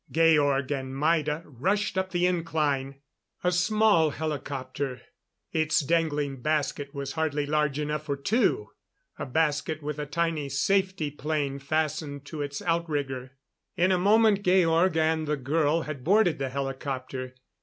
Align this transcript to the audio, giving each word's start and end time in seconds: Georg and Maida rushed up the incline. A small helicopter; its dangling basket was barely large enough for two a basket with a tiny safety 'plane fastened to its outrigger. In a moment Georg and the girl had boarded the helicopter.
Georg 0.11 0.71
and 0.71 0.99
Maida 0.99 1.43
rushed 1.45 1.95
up 1.95 2.09
the 2.09 2.25
incline. 2.25 2.95
A 3.43 3.51
small 3.51 4.09
helicopter; 4.09 4.99
its 5.51 5.81
dangling 5.81 6.41
basket 6.41 6.91
was 6.95 7.13
barely 7.13 7.45
large 7.45 7.77
enough 7.77 8.05
for 8.05 8.17
two 8.17 8.71
a 9.19 9.27
basket 9.27 9.83
with 9.83 9.99
a 9.99 10.07
tiny 10.07 10.49
safety 10.49 11.11
'plane 11.11 11.59
fastened 11.59 12.25
to 12.25 12.41
its 12.41 12.63
outrigger. 12.63 13.33
In 13.77 13.91
a 13.91 13.99
moment 13.99 14.41
Georg 14.41 14.97
and 14.97 15.27
the 15.27 15.37
girl 15.37 15.83
had 15.83 16.03
boarded 16.03 16.39
the 16.39 16.49
helicopter. 16.49 17.35